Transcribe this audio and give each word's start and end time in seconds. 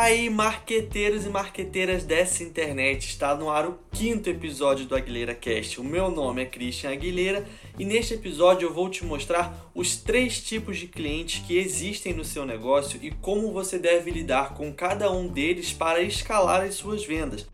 aí, 0.00 0.28
marqueteiros 0.28 1.24
e 1.24 1.28
marqueteiras 1.28 2.04
dessa 2.04 2.42
internet, 2.42 3.06
está 3.06 3.34
no 3.34 3.48
ar 3.48 3.66
o 3.66 3.78
quinto 3.92 4.28
episódio 4.28 4.86
do 4.86 4.96
Aguilera 4.96 5.34
Cast. 5.34 5.80
O 5.80 5.84
meu 5.84 6.10
nome 6.10 6.42
é 6.42 6.46
Christian 6.46 6.90
Aguilera 6.90 7.46
e 7.78 7.84
neste 7.84 8.14
episódio 8.14 8.66
eu 8.66 8.72
vou 8.72 8.88
te 8.88 9.04
mostrar 9.04 9.70
os 9.74 9.96
três 9.96 10.40
tipos 10.40 10.78
de 10.78 10.86
clientes 10.86 11.44
que 11.46 11.56
existem 11.56 12.12
no 12.12 12.24
seu 12.24 12.44
negócio 12.44 12.98
e 13.02 13.10
como 13.10 13.52
você 13.52 13.78
deve 13.78 14.10
lidar 14.10 14.54
com 14.54 14.72
cada 14.72 15.10
um 15.10 15.28
deles 15.28 15.72
para 15.72 16.02
escalar 16.02 16.62
as 16.62 16.74
suas 16.74 17.04
vendas. 17.04 17.46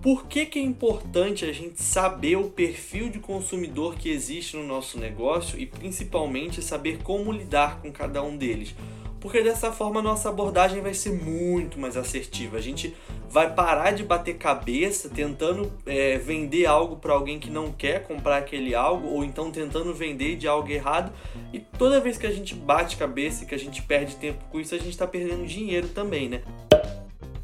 Por 0.00 0.26
que, 0.26 0.46
que 0.46 0.58
é 0.58 0.62
importante 0.62 1.44
a 1.44 1.52
gente 1.52 1.80
saber 1.80 2.36
o 2.36 2.50
perfil 2.50 3.08
de 3.08 3.20
consumidor 3.20 3.96
que 3.96 4.10
existe 4.10 4.56
no 4.56 4.66
nosso 4.66 4.98
negócio 4.98 5.58
e 5.58 5.66
principalmente 5.66 6.60
saber 6.60 6.98
como 7.02 7.32
lidar 7.32 7.80
com 7.80 7.92
cada 7.92 8.22
um 8.22 8.36
deles? 8.36 8.74
Porque 9.22 9.40
dessa 9.40 9.70
forma 9.70 10.02
nossa 10.02 10.28
abordagem 10.28 10.82
vai 10.82 10.92
ser 10.92 11.12
muito 11.12 11.78
mais 11.78 11.96
assertiva. 11.96 12.58
A 12.58 12.60
gente 12.60 12.92
vai 13.30 13.54
parar 13.54 13.92
de 13.92 14.02
bater 14.02 14.36
cabeça 14.36 15.08
tentando 15.08 15.72
é, 15.86 16.18
vender 16.18 16.66
algo 16.66 16.96
para 16.96 17.12
alguém 17.12 17.38
que 17.38 17.48
não 17.48 17.70
quer 17.70 18.02
comprar 18.02 18.38
aquele 18.38 18.74
algo, 18.74 19.06
ou 19.06 19.24
então 19.24 19.52
tentando 19.52 19.94
vender 19.94 20.34
de 20.34 20.48
algo 20.48 20.68
errado. 20.68 21.12
E 21.52 21.60
toda 21.60 22.00
vez 22.00 22.18
que 22.18 22.26
a 22.26 22.32
gente 22.32 22.52
bate 22.52 22.96
cabeça 22.96 23.44
e 23.44 23.46
que 23.46 23.54
a 23.54 23.58
gente 23.58 23.80
perde 23.80 24.16
tempo 24.16 24.44
com 24.50 24.58
isso, 24.58 24.74
a 24.74 24.78
gente 24.78 24.90
está 24.90 25.06
perdendo 25.06 25.46
dinheiro 25.46 25.86
também, 25.86 26.28
né? 26.28 26.42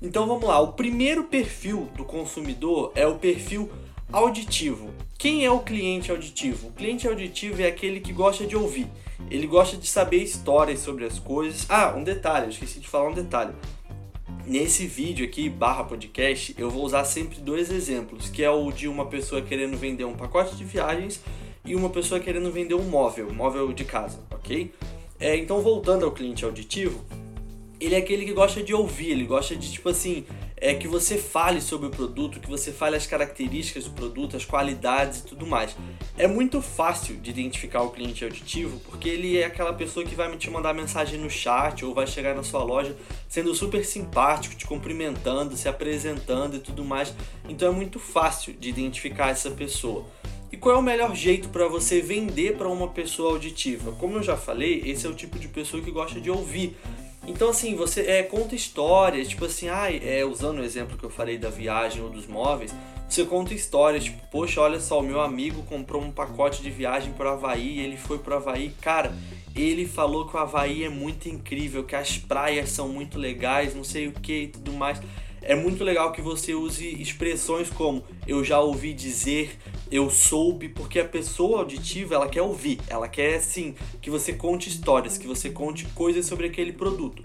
Então 0.02 0.26
vamos 0.26 0.48
lá, 0.48 0.58
o 0.58 0.72
primeiro 0.72 1.24
perfil 1.24 1.88
do 1.96 2.04
consumidor 2.04 2.90
é 2.96 3.06
o 3.06 3.18
perfil 3.18 3.70
auditivo. 4.12 4.90
Quem 5.16 5.44
é 5.44 5.50
o 5.50 5.60
cliente 5.60 6.10
auditivo? 6.10 6.68
O 6.68 6.72
cliente 6.72 7.06
auditivo 7.06 7.62
é 7.62 7.66
aquele 7.66 8.00
que 8.00 8.12
gosta 8.12 8.44
de 8.44 8.56
ouvir. 8.56 8.88
Ele 9.30 9.46
gosta 9.46 9.76
de 9.76 9.86
saber 9.86 10.22
histórias 10.22 10.80
sobre 10.80 11.04
as 11.04 11.18
coisas. 11.18 11.66
Ah, 11.68 11.94
um 11.96 12.02
detalhe, 12.02 12.46
eu 12.46 12.50
esqueci 12.50 12.80
de 12.80 12.88
falar 12.88 13.10
um 13.10 13.14
detalhe. 13.14 13.52
Nesse 14.46 14.86
vídeo 14.86 15.26
aqui, 15.26 15.50
barra 15.50 15.84
podcast, 15.84 16.54
eu 16.56 16.70
vou 16.70 16.82
usar 16.82 17.04
sempre 17.04 17.38
dois 17.38 17.70
exemplos, 17.70 18.30
que 18.30 18.42
é 18.42 18.50
o 18.50 18.72
de 18.72 18.88
uma 18.88 19.04
pessoa 19.04 19.42
querendo 19.42 19.76
vender 19.76 20.04
um 20.04 20.14
pacote 20.14 20.56
de 20.56 20.64
viagens 20.64 21.20
e 21.64 21.76
uma 21.76 21.90
pessoa 21.90 22.18
querendo 22.18 22.50
vender 22.50 22.74
um 22.74 22.84
móvel, 22.84 23.30
móvel 23.30 23.70
de 23.74 23.84
casa, 23.84 24.20
ok? 24.30 24.72
É, 25.20 25.36
então, 25.36 25.60
voltando 25.60 26.06
ao 26.06 26.12
cliente 26.12 26.46
auditivo, 26.46 27.04
ele 27.78 27.94
é 27.94 27.98
aquele 27.98 28.24
que 28.24 28.32
gosta 28.32 28.62
de 28.62 28.72
ouvir, 28.72 29.10
ele 29.10 29.24
gosta 29.24 29.54
de, 29.54 29.70
tipo 29.70 29.90
assim, 29.90 30.24
é 30.60 30.74
que 30.74 30.88
você 30.88 31.16
fale 31.16 31.60
sobre 31.60 31.86
o 31.86 31.90
produto, 31.90 32.40
que 32.40 32.48
você 32.48 32.72
fale 32.72 32.96
as 32.96 33.06
características 33.06 33.84
do 33.84 33.90
produto, 33.90 34.36
as 34.36 34.44
qualidades 34.44 35.20
e 35.20 35.24
tudo 35.24 35.46
mais. 35.46 35.76
É 36.16 36.26
muito 36.26 36.60
fácil 36.60 37.16
de 37.16 37.30
identificar 37.30 37.82
o 37.82 37.90
cliente 37.90 38.24
auditivo, 38.24 38.80
porque 38.80 39.08
ele 39.08 39.38
é 39.38 39.44
aquela 39.44 39.72
pessoa 39.72 40.04
que 40.04 40.14
vai 40.14 40.34
te 40.36 40.50
mandar 40.50 40.74
mensagem 40.74 41.18
no 41.18 41.30
chat 41.30 41.84
ou 41.84 41.94
vai 41.94 42.06
chegar 42.06 42.34
na 42.34 42.42
sua 42.42 42.62
loja 42.62 42.96
sendo 43.28 43.54
super 43.54 43.84
simpático, 43.84 44.54
te 44.54 44.66
cumprimentando, 44.66 45.56
se 45.56 45.68
apresentando 45.68 46.56
e 46.56 46.60
tudo 46.60 46.84
mais. 46.84 47.14
Então 47.48 47.68
é 47.68 47.74
muito 47.74 47.98
fácil 47.98 48.52
de 48.54 48.68
identificar 48.68 49.28
essa 49.30 49.50
pessoa. 49.50 50.06
E 50.50 50.56
qual 50.56 50.76
é 50.76 50.78
o 50.78 50.82
melhor 50.82 51.14
jeito 51.14 51.50
para 51.50 51.68
você 51.68 52.00
vender 52.00 52.56
para 52.56 52.68
uma 52.68 52.88
pessoa 52.88 53.32
auditiva? 53.32 53.92
Como 53.92 54.16
eu 54.16 54.22
já 54.22 54.36
falei, 54.36 54.82
esse 54.86 55.06
é 55.06 55.10
o 55.10 55.14
tipo 55.14 55.38
de 55.38 55.46
pessoa 55.46 55.82
que 55.82 55.90
gosta 55.90 56.18
de 56.20 56.30
ouvir. 56.30 56.74
Então, 57.28 57.50
assim, 57.50 57.74
você 57.74 58.00
é, 58.00 58.22
conta 58.22 58.54
histórias, 58.54 59.28
tipo 59.28 59.44
assim, 59.44 59.68
ah, 59.68 59.92
é, 59.92 60.24
usando 60.24 60.60
o 60.60 60.64
exemplo 60.64 60.96
que 60.96 61.04
eu 61.04 61.10
falei 61.10 61.36
da 61.36 61.50
viagem 61.50 62.02
ou 62.02 62.08
dos 62.08 62.26
móveis, 62.26 62.74
você 63.06 63.22
conta 63.22 63.52
histórias, 63.52 64.04
tipo, 64.04 64.26
poxa, 64.28 64.62
olha 64.62 64.80
só, 64.80 65.00
o 65.00 65.02
meu 65.02 65.20
amigo 65.20 65.62
comprou 65.64 66.02
um 66.02 66.10
pacote 66.10 66.62
de 66.62 66.70
viagem 66.70 67.12
para 67.12 67.30
o 67.30 67.32
Havaí, 67.34 67.80
ele 67.80 67.98
foi 67.98 68.18
para 68.18 68.34
o 68.34 68.36
Havaí, 68.38 68.72
cara, 68.80 69.14
ele 69.54 69.86
falou 69.86 70.26
que 70.26 70.36
o 70.36 70.38
Havaí 70.38 70.84
é 70.84 70.88
muito 70.88 71.28
incrível, 71.28 71.84
que 71.84 71.94
as 71.94 72.16
praias 72.16 72.70
são 72.70 72.88
muito 72.88 73.18
legais, 73.18 73.74
não 73.74 73.84
sei 73.84 74.08
o 74.08 74.12
que 74.12 74.44
e 74.44 74.48
tudo 74.48 74.72
mais. 74.72 74.98
É 75.42 75.54
muito 75.54 75.84
legal 75.84 76.12
que 76.12 76.22
você 76.22 76.54
use 76.54 76.86
expressões 77.00 77.68
como 77.68 78.02
eu 78.26 78.42
já 78.42 78.58
ouvi 78.58 78.92
dizer, 78.94 79.58
eu 79.90 80.10
soube, 80.10 80.68
porque 80.68 80.98
a 80.98 81.04
pessoa 81.04 81.60
auditiva 81.60 82.14
ela 82.14 82.28
quer 82.28 82.42
ouvir, 82.42 82.80
ela 82.88 83.08
quer 83.08 83.40
sim 83.40 83.74
que 84.00 84.10
você 84.10 84.32
conte 84.32 84.68
histórias, 84.68 85.16
que 85.16 85.26
você 85.26 85.50
conte 85.50 85.84
coisas 85.94 86.26
sobre 86.26 86.46
aquele 86.46 86.72
produto. 86.72 87.24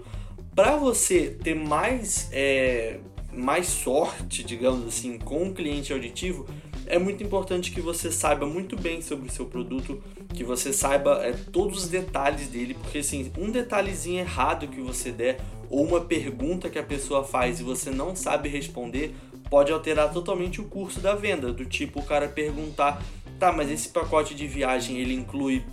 Para 0.54 0.76
você 0.76 1.30
ter 1.42 1.54
mais 1.54 2.28
é, 2.32 3.00
mais 3.32 3.66
sorte, 3.66 4.44
digamos 4.44 4.86
assim, 4.86 5.18
com 5.18 5.44
um 5.44 5.52
cliente 5.52 5.92
auditivo, 5.92 6.46
é 6.86 6.98
muito 6.98 7.22
importante 7.22 7.70
que 7.70 7.80
você 7.80 8.10
saiba 8.10 8.46
muito 8.46 8.76
bem 8.76 9.00
sobre 9.00 9.28
o 9.28 9.32
seu 9.32 9.46
produto, 9.46 10.02
que 10.34 10.44
você 10.44 10.72
saiba 10.72 11.24
é, 11.24 11.32
todos 11.32 11.84
os 11.84 11.88
detalhes 11.88 12.48
dele, 12.48 12.74
porque 12.74 12.98
assim, 12.98 13.32
um 13.38 13.50
detalhezinho 13.50 14.20
errado 14.20 14.68
que 14.68 14.80
você 14.80 15.10
der 15.10 15.40
ou 15.70 15.84
uma 15.84 16.00
pergunta 16.00 16.68
que 16.68 16.78
a 16.78 16.82
pessoa 16.82 17.24
faz 17.24 17.60
e 17.60 17.62
você 17.62 17.90
não 17.90 18.14
sabe 18.14 18.48
responder 18.48 19.14
pode 19.50 19.72
alterar 19.72 20.12
totalmente 20.12 20.60
o 20.60 20.64
curso 20.64 21.00
da 21.00 21.14
venda. 21.14 21.52
Do 21.52 21.64
tipo 21.64 22.00
o 22.00 22.04
cara 22.04 22.28
perguntar, 22.28 23.02
tá, 23.38 23.52
mas 23.52 23.70
esse 23.70 23.88
pacote 23.88 24.34
de 24.34 24.46
viagem 24.46 24.98
ele 24.98 25.14
inclui 25.14 25.64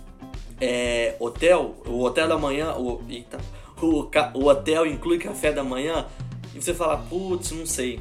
é, 0.60 1.16
hotel, 1.18 1.76
o 1.86 2.02
hotel 2.02 2.28
da 2.28 2.38
manhã, 2.38 2.74
o, 2.74 3.02
eita, 3.08 3.38
o, 3.80 4.08
o 4.34 4.46
hotel 4.46 4.86
inclui 4.86 5.18
café 5.18 5.52
da 5.52 5.64
manhã? 5.64 6.06
E 6.54 6.60
você 6.60 6.74
fala, 6.74 6.96
putz, 6.96 7.50
não 7.50 7.66
sei, 7.66 8.00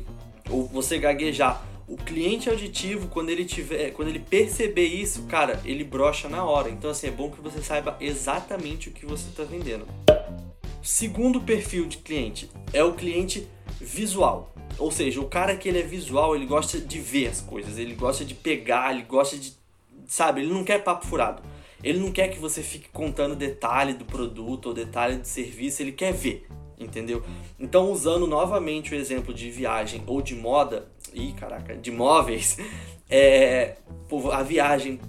ou 0.49 0.67
você 0.67 0.97
gaguejar 0.97 1.70
o 1.91 1.97
cliente 1.97 2.49
auditivo, 2.49 3.09
quando 3.09 3.31
ele 3.31 3.43
tiver, 3.43 3.91
quando 3.91 4.07
ele 4.07 4.19
perceber 4.19 4.85
isso, 4.85 5.23
cara, 5.23 5.59
ele 5.65 5.83
brocha 5.83 6.29
na 6.29 6.41
hora. 6.41 6.69
Então 6.69 6.89
assim, 6.89 7.07
é 7.07 7.11
bom 7.11 7.29
que 7.29 7.41
você 7.41 7.61
saiba 7.61 7.97
exatamente 7.99 8.87
o 8.87 8.93
que 8.93 9.05
você 9.05 9.27
está 9.27 9.43
vendendo. 9.43 9.85
Segundo 10.81 11.41
perfil 11.41 11.85
de 11.87 11.97
cliente 11.97 12.49
é 12.71 12.81
o 12.81 12.93
cliente 12.93 13.45
visual. 13.77 14.55
Ou 14.77 14.89
seja, 14.89 15.19
o 15.19 15.25
cara 15.25 15.57
que 15.57 15.67
ele 15.67 15.79
é 15.79 15.83
visual, 15.83 16.33
ele 16.33 16.45
gosta 16.45 16.79
de 16.79 16.97
ver 16.97 17.27
as 17.27 17.41
coisas, 17.41 17.77
ele 17.77 17.93
gosta 17.93 18.23
de 18.23 18.35
pegar, 18.35 18.93
ele 18.93 19.03
gosta 19.03 19.37
de, 19.37 19.53
sabe, 20.07 20.39
ele 20.39 20.53
não 20.53 20.63
quer 20.63 20.81
papo 20.81 21.05
furado. 21.05 21.43
Ele 21.83 21.99
não 21.99 22.09
quer 22.09 22.29
que 22.29 22.39
você 22.39 22.63
fique 22.63 22.87
contando 22.87 23.35
detalhe 23.35 23.93
do 23.93 24.05
produto 24.05 24.67
ou 24.67 24.73
detalhe 24.73 25.17
do 25.17 25.27
serviço, 25.27 25.81
ele 25.81 25.91
quer 25.91 26.13
ver, 26.13 26.47
entendeu? 26.79 27.21
Então, 27.59 27.91
usando 27.91 28.25
novamente 28.25 28.93
o 28.93 28.97
exemplo 28.97 29.33
de 29.33 29.51
viagem 29.51 30.03
ou 30.07 30.21
de 30.21 30.35
moda, 30.35 30.89
ih, 31.13 31.33
caraca, 31.33 31.75
de 31.75 31.91
móveis, 31.91 32.57
é, 33.09 33.75
a 34.31 34.43
viagem, 34.43 34.99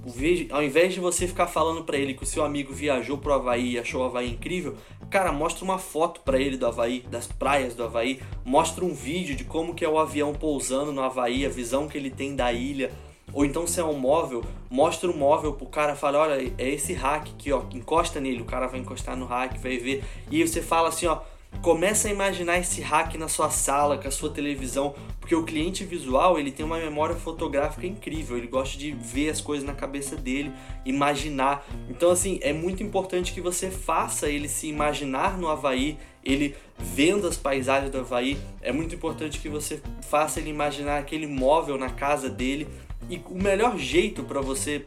ao 0.50 0.62
invés 0.62 0.94
de 0.94 1.00
você 1.00 1.26
ficar 1.26 1.46
falando 1.46 1.84
para 1.84 1.96
ele 1.96 2.14
que 2.14 2.22
o 2.22 2.26
seu 2.26 2.44
amigo 2.44 2.72
viajou 2.72 3.18
pro 3.18 3.32
Havaí 3.32 3.72
e 3.72 3.78
achou 3.78 4.02
o 4.02 4.04
Havaí 4.04 4.30
incrível, 4.30 4.76
cara, 5.10 5.32
mostra 5.32 5.64
uma 5.64 5.78
foto 5.78 6.20
para 6.20 6.41
ele 6.41 6.56
do 6.56 6.66
Havaí, 6.66 7.00
das 7.10 7.26
praias 7.26 7.74
do 7.74 7.84
Havaí, 7.84 8.20
mostra 8.44 8.84
um 8.84 8.94
vídeo 8.94 9.36
de 9.36 9.44
como 9.44 9.74
que 9.74 9.84
é 9.84 9.88
o 9.88 9.98
avião 9.98 10.32
pousando 10.32 10.92
no 10.92 11.02
Havaí, 11.02 11.46
a 11.46 11.48
visão 11.48 11.88
que 11.88 11.96
ele 11.96 12.10
tem 12.10 12.34
da 12.34 12.52
ilha, 12.52 12.91
ou 13.32 13.44
então 13.44 13.66
se 13.66 13.80
é 13.80 13.84
um 13.84 13.98
móvel, 13.98 14.44
mostra 14.68 15.10
o 15.10 15.16
móvel 15.16 15.54
pro 15.54 15.66
cara, 15.66 15.94
fala, 15.94 16.18
olha, 16.18 16.52
é 16.58 16.68
esse 16.68 16.92
hack 16.92 17.28
aqui, 17.28 17.52
ó, 17.52 17.62
encosta 17.72 18.20
nele, 18.20 18.42
o 18.42 18.46
cara 18.46 18.66
vai 18.66 18.80
encostar 18.80 19.16
no 19.16 19.26
hack, 19.26 19.58
vai 19.58 19.78
ver, 19.78 20.04
e 20.30 20.46
você 20.46 20.60
fala 20.60 20.88
assim, 20.88 21.06
ó, 21.06 21.20
Começa 21.60 22.08
a 22.08 22.10
imaginar 22.10 22.58
esse 22.58 22.80
hack 22.80 23.14
na 23.14 23.28
sua 23.28 23.50
sala, 23.50 23.98
com 23.98 24.08
a 24.08 24.10
sua 24.10 24.30
televisão, 24.30 24.94
porque 25.20 25.34
o 25.34 25.44
cliente 25.44 25.84
visual 25.84 26.38
ele 26.38 26.50
tem 26.50 26.66
uma 26.66 26.78
memória 26.78 27.14
fotográfica 27.14 27.86
incrível, 27.86 28.36
ele 28.36 28.48
gosta 28.48 28.76
de 28.76 28.90
ver 28.90 29.30
as 29.30 29.40
coisas 29.40 29.64
na 29.64 29.72
cabeça 29.72 30.16
dele, 30.16 30.52
imaginar. 30.84 31.64
Então, 31.88 32.10
assim, 32.10 32.41
é 32.42 32.52
muito 32.52 32.82
importante 32.82 33.32
que 33.32 33.41
você 33.41 33.70
faça 33.70 34.28
ele 34.28 34.48
se 34.48 34.66
imaginar 34.66 35.38
no 35.38 35.48
Havaí, 35.48 35.96
ele 36.24 36.56
vendo 36.76 37.28
as 37.28 37.36
paisagens 37.36 37.92
do 37.92 37.98
Havaí. 37.98 38.36
É 38.60 38.72
muito 38.72 38.94
importante 38.94 39.38
que 39.38 39.48
você 39.48 39.80
faça 40.02 40.41
ele 40.41 40.50
imaginar 40.50 40.98
aquele 40.98 41.28
móvel 41.28 41.78
na 41.78 41.91
casa 41.91 42.28
dele. 42.28 42.66
E 43.08 43.20
o 43.26 43.41
melhor 43.41 43.78
jeito 43.78 44.24
para 44.24 44.41
você 44.41 44.86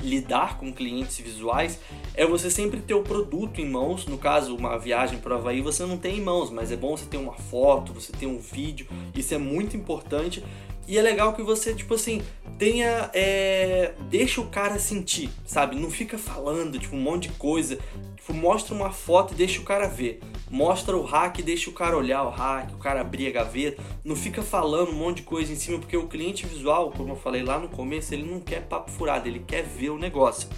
lidar 0.00 0.58
com 0.58 0.72
clientes 0.72 1.18
visuais 1.18 1.78
é 2.14 2.26
você 2.26 2.50
sempre 2.50 2.80
ter 2.80 2.94
o 2.94 3.02
produto 3.02 3.60
em 3.60 3.68
mãos. 3.68 4.06
No 4.06 4.18
caso, 4.18 4.54
uma 4.56 4.78
viagem 4.78 5.18
para 5.18 5.34
o 5.34 5.38
Havaí 5.38 5.60
você 5.60 5.84
não 5.84 5.96
tem 5.96 6.18
em 6.18 6.22
mãos, 6.22 6.50
mas 6.50 6.72
é 6.72 6.76
bom 6.76 6.96
você 6.96 7.06
ter 7.06 7.16
uma 7.16 7.34
foto, 7.34 7.92
você 7.92 8.12
ter 8.12 8.26
um 8.26 8.38
vídeo, 8.38 8.86
isso 9.14 9.34
é 9.34 9.38
muito 9.38 9.76
importante. 9.76 10.42
E 10.88 10.96
é 10.96 11.02
legal 11.02 11.34
que 11.34 11.42
você, 11.42 11.74
tipo 11.74 11.92
assim, 11.92 12.22
tenha. 12.58 13.10
É, 13.12 13.92
deixa 14.08 14.40
o 14.40 14.46
cara 14.46 14.78
sentir, 14.78 15.28
sabe? 15.44 15.76
Não 15.76 15.90
fica 15.90 16.16
falando, 16.16 16.78
tipo, 16.78 16.96
um 16.96 17.00
monte 17.00 17.28
de 17.28 17.34
coisa. 17.34 17.78
Tipo, 18.16 18.32
mostra 18.32 18.74
uma 18.74 18.90
foto 18.90 19.34
e 19.34 19.36
deixa 19.36 19.60
o 19.60 19.64
cara 19.64 19.86
ver. 19.86 20.20
Mostra 20.50 20.96
o 20.96 21.02
hack 21.02 21.40
e 21.40 21.42
deixa 21.42 21.68
o 21.68 21.74
cara 21.74 21.94
olhar 21.94 22.24
o 22.24 22.30
hack, 22.30 22.72
o 22.72 22.78
cara 22.78 23.02
abrir 23.02 23.26
a 23.26 23.30
gaveta. 23.32 23.82
Não 24.02 24.16
fica 24.16 24.40
falando 24.40 24.88
um 24.90 24.94
monte 24.94 25.16
de 25.18 25.22
coisa 25.24 25.52
em 25.52 25.56
cima, 25.56 25.78
porque 25.78 25.94
o 25.94 26.08
cliente 26.08 26.46
visual, 26.46 26.90
como 26.90 27.10
eu 27.10 27.16
falei 27.16 27.42
lá 27.42 27.58
no 27.58 27.68
começo, 27.68 28.14
ele 28.14 28.24
não 28.24 28.40
quer 28.40 28.62
papo 28.62 28.90
furado, 28.90 29.28
ele 29.28 29.40
quer 29.40 29.64
ver 29.64 29.90
o 29.90 29.98
negócio. 29.98 30.48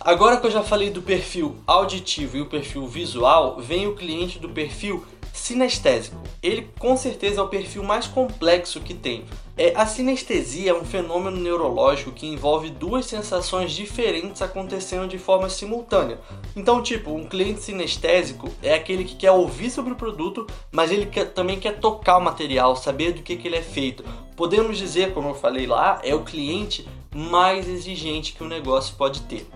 Agora 0.00 0.38
que 0.38 0.46
eu 0.46 0.50
já 0.50 0.62
falei 0.62 0.88
do 0.88 1.02
perfil 1.02 1.58
auditivo 1.66 2.38
e 2.38 2.40
o 2.40 2.46
perfil 2.46 2.86
visual, 2.86 3.60
vem 3.60 3.86
o 3.86 3.94
cliente 3.94 4.38
do 4.38 4.48
perfil 4.48 5.04
Sinestésico. 5.32 6.16
Ele 6.42 6.68
com 6.78 6.96
certeza 6.96 7.40
é 7.40 7.42
o 7.42 7.48
perfil 7.48 7.82
mais 7.82 8.06
complexo 8.06 8.80
que 8.80 8.92
tem. 8.94 9.24
É, 9.56 9.72
a 9.74 9.86
sinestesia 9.86 10.70
é 10.70 10.74
um 10.74 10.84
fenômeno 10.84 11.36
neurológico 11.36 12.12
que 12.12 12.26
envolve 12.26 12.70
duas 12.70 13.06
sensações 13.06 13.72
diferentes 13.72 14.42
acontecendo 14.42 15.08
de 15.08 15.18
forma 15.18 15.48
simultânea. 15.48 16.18
Então, 16.56 16.82
tipo, 16.82 17.12
um 17.12 17.26
cliente 17.26 17.62
sinestésico 17.62 18.50
é 18.62 18.74
aquele 18.74 19.04
que 19.04 19.16
quer 19.16 19.30
ouvir 19.32 19.70
sobre 19.70 19.92
o 19.92 19.96
produto, 19.96 20.46
mas 20.70 20.90
ele 20.90 21.06
quer, 21.06 21.32
também 21.32 21.58
quer 21.58 21.78
tocar 21.80 22.18
o 22.18 22.22
material, 22.22 22.76
saber 22.76 23.12
do 23.12 23.22
que, 23.22 23.36
que 23.36 23.48
ele 23.48 23.56
é 23.56 23.62
feito. 23.62 24.04
Podemos 24.36 24.78
dizer, 24.78 25.12
como 25.12 25.30
eu 25.30 25.34
falei 25.34 25.66
lá, 25.66 26.00
é 26.02 26.14
o 26.14 26.24
cliente 26.24 26.86
mais 27.14 27.68
exigente 27.68 28.32
que 28.32 28.42
o 28.42 28.48
negócio 28.48 28.96
pode 28.96 29.20
ter. 29.22 29.46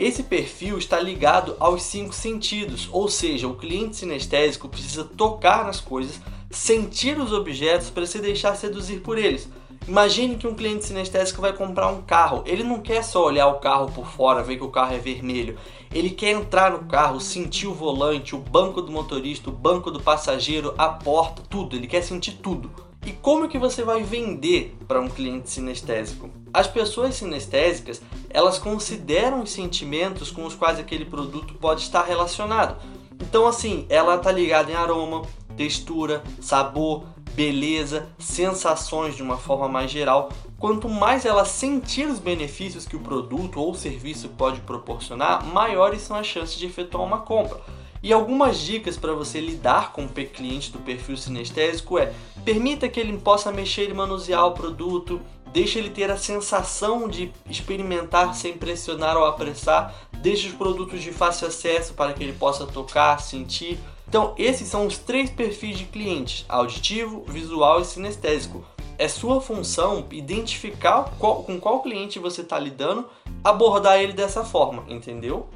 Esse 0.00 0.22
perfil 0.22 0.78
está 0.78 0.98
ligado 0.98 1.54
aos 1.60 1.82
cinco 1.82 2.14
sentidos, 2.14 2.88
ou 2.90 3.06
seja, 3.06 3.46
o 3.46 3.54
cliente 3.54 3.96
sinestésico 3.96 4.66
precisa 4.66 5.04
tocar 5.04 5.62
nas 5.62 5.78
coisas, 5.78 6.18
sentir 6.50 7.18
os 7.20 7.34
objetos 7.34 7.90
para 7.90 8.06
se 8.06 8.18
deixar 8.18 8.56
seduzir 8.56 9.00
por 9.00 9.18
eles. 9.18 9.46
Imagine 9.86 10.36
que 10.36 10.46
um 10.46 10.54
cliente 10.54 10.86
sinestésico 10.86 11.42
vai 11.42 11.52
comprar 11.52 11.88
um 11.88 12.00
carro. 12.00 12.42
Ele 12.46 12.64
não 12.64 12.80
quer 12.80 13.04
só 13.04 13.26
olhar 13.26 13.48
o 13.48 13.60
carro 13.60 13.92
por 13.92 14.06
fora, 14.06 14.42
ver 14.42 14.56
que 14.56 14.64
o 14.64 14.70
carro 14.70 14.94
é 14.94 14.98
vermelho. 14.98 15.58
Ele 15.92 16.08
quer 16.08 16.30
entrar 16.30 16.70
no 16.70 16.86
carro, 16.86 17.20
sentir 17.20 17.66
o 17.66 17.74
volante, 17.74 18.34
o 18.34 18.38
banco 18.38 18.80
do 18.80 18.90
motorista, 18.90 19.50
o 19.50 19.52
banco 19.52 19.90
do 19.90 20.00
passageiro, 20.00 20.74
a 20.78 20.88
porta, 20.88 21.42
tudo. 21.46 21.76
Ele 21.76 21.86
quer 21.86 22.00
sentir 22.00 22.38
tudo. 22.38 22.70
E 23.04 23.12
como 23.12 23.48
que 23.48 23.58
você 23.58 23.82
vai 23.82 24.02
vender 24.02 24.76
para 24.86 25.00
um 25.00 25.08
cliente 25.08 25.48
sinestésico? 25.48 26.30
As 26.52 26.66
pessoas 26.66 27.14
sinestésicas, 27.14 28.02
elas 28.28 28.58
consideram 28.58 29.42
os 29.42 29.50
sentimentos 29.50 30.30
com 30.30 30.44
os 30.44 30.54
quais 30.54 30.78
aquele 30.78 31.06
produto 31.06 31.54
pode 31.54 31.82
estar 31.82 32.02
relacionado. 32.02 32.80
Então 33.20 33.46
assim, 33.46 33.86
ela 33.88 34.16
está 34.16 34.30
ligada 34.30 34.70
em 34.70 34.74
aroma, 34.74 35.22
textura, 35.56 36.22
sabor, 36.40 37.04
beleza, 37.32 38.08
sensações 38.18 39.16
de 39.16 39.22
uma 39.22 39.38
forma 39.38 39.68
mais 39.68 39.90
geral. 39.90 40.30
Quanto 40.58 40.88
mais 40.88 41.24
ela 41.24 41.46
sentir 41.46 42.06
os 42.06 42.18
benefícios 42.18 42.86
que 42.86 42.96
o 42.96 43.00
produto 43.00 43.60
ou 43.60 43.74
serviço 43.74 44.28
pode 44.28 44.60
proporcionar, 44.60 45.44
maiores 45.46 46.02
são 46.02 46.16
as 46.16 46.26
chances 46.26 46.58
de 46.58 46.66
efetuar 46.66 47.04
uma 47.04 47.20
compra. 47.20 47.60
E 48.02 48.12
algumas 48.12 48.58
dicas 48.58 48.96
para 48.96 49.12
você 49.12 49.40
lidar 49.40 49.92
com 49.92 50.04
o 50.04 50.08
cliente 50.08 50.72
do 50.72 50.78
perfil 50.78 51.16
sinestésico 51.16 51.98
é: 51.98 52.12
permita 52.44 52.88
que 52.88 52.98
ele 52.98 53.16
possa 53.18 53.52
mexer 53.52 53.90
e 53.90 53.94
manusear 53.94 54.46
o 54.46 54.52
produto, 54.52 55.20
deixe 55.52 55.78
ele 55.78 55.90
ter 55.90 56.10
a 56.10 56.16
sensação 56.16 57.08
de 57.08 57.30
experimentar 57.48 58.34
sem 58.34 58.54
pressionar 58.54 59.16
ou 59.16 59.24
apressar, 59.24 59.94
deixe 60.14 60.48
os 60.48 60.54
produtos 60.54 61.02
de 61.02 61.12
fácil 61.12 61.48
acesso 61.48 61.92
para 61.94 62.12
que 62.12 62.22
ele 62.22 62.32
possa 62.32 62.66
tocar, 62.66 63.20
sentir. 63.20 63.78
Então, 64.08 64.34
esses 64.36 64.66
são 64.66 64.86
os 64.86 64.96
três 64.96 65.28
perfis 65.28 65.76
de 65.76 65.84
clientes: 65.84 66.46
auditivo, 66.48 67.24
visual 67.28 67.80
e 67.80 67.84
sinestésico. 67.84 68.64
É 68.96 69.08
sua 69.08 69.40
função 69.40 70.06
identificar 70.10 71.14
qual, 71.18 71.42
com 71.42 71.58
qual 71.58 71.80
cliente 71.80 72.18
você 72.18 72.42
está 72.42 72.58
lidando, 72.58 73.06
abordar 73.42 73.98
ele 73.98 74.12
dessa 74.12 74.44
forma, 74.44 74.84
entendeu? 74.88 75.48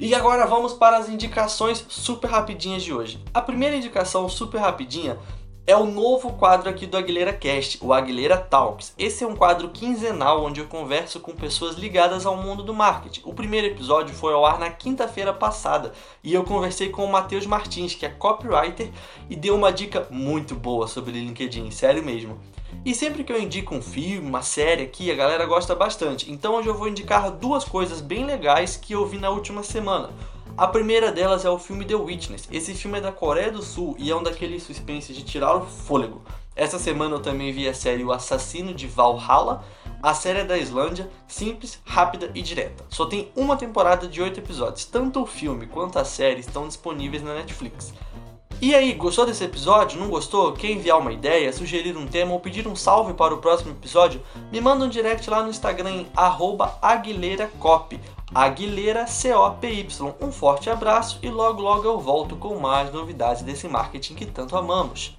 E 0.00 0.14
agora 0.14 0.46
vamos 0.46 0.74
para 0.74 0.96
as 0.96 1.08
indicações 1.08 1.84
super 1.88 2.30
rapidinhas 2.30 2.84
de 2.84 2.94
hoje. 2.94 3.20
A 3.34 3.42
primeira 3.42 3.74
indicação 3.74 4.28
super 4.28 4.60
rapidinha 4.60 5.18
é 5.66 5.76
o 5.76 5.84
novo 5.84 6.34
quadro 6.34 6.70
aqui 6.70 6.86
do 6.86 6.96
Aguilera 6.96 7.32
Cast, 7.32 7.84
o 7.84 7.92
Aguilera 7.92 8.36
Talks. 8.36 8.94
Esse 8.96 9.24
é 9.24 9.26
um 9.26 9.34
quadro 9.34 9.70
quinzenal 9.70 10.44
onde 10.44 10.60
eu 10.60 10.68
converso 10.68 11.18
com 11.18 11.34
pessoas 11.34 11.74
ligadas 11.74 12.24
ao 12.26 12.36
mundo 12.36 12.62
do 12.62 12.72
marketing. 12.72 13.22
O 13.24 13.34
primeiro 13.34 13.66
episódio 13.66 14.14
foi 14.14 14.32
ao 14.32 14.46
ar 14.46 14.60
na 14.60 14.70
quinta-feira 14.70 15.32
passada 15.32 15.92
e 16.22 16.32
eu 16.32 16.44
conversei 16.44 16.90
com 16.90 17.04
o 17.04 17.10
Matheus 17.10 17.44
Martins, 17.44 17.96
que 17.96 18.06
é 18.06 18.08
copywriter, 18.08 18.92
e 19.28 19.34
deu 19.34 19.56
uma 19.56 19.72
dica 19.72 20.06
muito 20.10 20.54
boa 20.54 20.86
sobre 20.86 21.10
LinkedIn, 21.10 21.72
sério 21.72 22.04
mesmo. 22.04 22.38
E 22.84 22.94
sempre 22.94 23.24
que 23.24 23.32
eu 23.32 23.40
indico 23.40 23.74
um 23.74 23.82
filme, 23.82 24.26
uma 24.26 24.42
série 24.42 24.82
aqui, 24.82 25.10
a 25.10 25.14
galera 25.14 25.44
gosta 25.46 25.74
bastante. 25.74 26.30
Então 26.30 26.54
hoje 26.54 26.68
eu 26.68 26.74
vou 26.74 26.88
indicar 26.88 27.30
duas 27.30 27.64
coisas 27.64 28.00
bem 28.00 28.24
legais 28.24 28.76
que 28.76 28.92
eu 28.92 29.06
vi 29.06 29.18
na 29.18 29.30
última 29.30 29.62
semana. 29.62 30.10
A 30.56 30.66
primeira 30.66 31.12
delas 31.12 31.44
é 31.44 31.50
o 31.50 31.58
filme 31.58 31.84
The 31.84 31.94
Witness. 31.94 32.48
Esse 32.50 32.74
filme 32.74 32.98
é 32.98 33.00
da 33.00 33.12
Coreia 33.12 33.52
do 33.52 33.62
Sul 33.62 33.94
e 33.98 34.10
é 34.10 34.16
um 34.16 34.22
daqueles 34.22 34.62
suspense 34.64 35.12
de 35.12 35.22
tirar 35.22 35.54
o 35.54 35.64
fôlego. 35.64 36.22
Essa 36.56 36.80
semana 36.80 37.14
eu 37.14 37.20
também 37.20 37.52
vi 37.52 37.68
a 37.68 37.74
série 37.74 38.02
O 38.02 38.10
Assassino 38.10 38.74
de 38.74 38.88
Valhalla. 38.88 39.64
A 40.02 40.14
série 40.14 40.40
é 40.40 40.44
da 40.44 40.58
Islândia, 40.58 41.08
simples, 41.28 41.80
rápida 41.84 42.32
e 42.34 42.42
direta. 42.42 42.84
Só 42.88 43.06
tem 43.06 43.30
uma 43.36 43.56
temporada 43.56 44.08
de 44.08 44.20
oito 44.20 44.40
episódios. 44.40 44.84
Tanto 44.84 45.22
o 45.22 45.26
filme 45.26 45.68
quanto 45.68 45.98
a 45.98 46.04
série 46.04 46.40
estão 46.40 46.66
disponíveis 46.66 47.22
na 47.22 47.34
Netflix. 47.34 47.94
E 48.60 48.74
aí, 48.74 48.92
gostou 48.94 49.24
desse 49.24 49.44
episódio? 49.44 50.00
Não 50.00 50.08
gostou? 50.08 50.52
Quer 50.52 50.72
enviar 50.72 50.98
uma 50.98 51.12
ideia, 51.12 51.52
sugerir 51.52 51.96
um 51.96 52.08
tema 52.08 52.32
ou 52.32 52.40
pedir 52.40 52.66
um 52.66 52.74
salve 52.74 53.14
para 53.14 53.32
o 53.32 53.38
próximo 53.38 53.70
episódio? 53.70 54.20
Me 54.50 54.60
manda 54.60 54.84
um 54.84 54.88
direct 54.88 55.30
lá 55.30 55.44
no 55.44 55.50
Instagram 55.50 55.90
em 55.90 56.06
aguileiracop. 56.82 58.00
Um 60.20 60.32
forte 60.32 60.68
abraço 60.68 61.20
e 61.22 61.28
logo 61.28 61.62
logo 61.62 61.84
eu 61.84 62.00
volto 62.00 62.34
com 62.34 62.58
mais 62.58 62.92
novidades 62.92 63.42
desse 63.42 63.68
marketing 63.68 64.16
que 64.16 64.26
tanto 64.26 64.56
amamos. 64.56 65.16